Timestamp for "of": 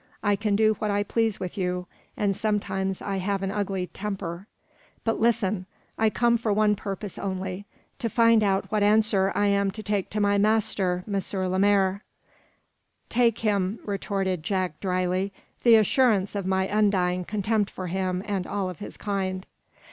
16.33-16.47, 18.71-18.79